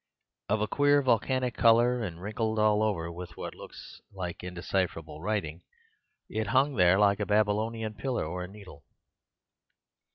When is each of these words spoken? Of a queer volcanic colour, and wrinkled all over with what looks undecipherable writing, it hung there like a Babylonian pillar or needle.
Of 0.49 0.61
a 0.61 0.67
queer 0.67 1.03
volcanic 1.03 1.53
colour, 1.55 2.01
and 2.01 2.19
wrinkled 2.19 2.57
all 2.57 2.81
over 2.81 3.11
with 3.11 3.37
what 3.37 3.53
looks 3.53 4.01
undecipherable 4.17 5.21
writing, 5.21 5.61
it 6.27 6.47
hung 6.47 6.73
there 6.75 6.97
like 6.97 7.19
a 7.19 7.25
Babylonian 7.27 7.93
pillar 7.93 8.25
or 8.25 8.47
needle. 8.47 8.83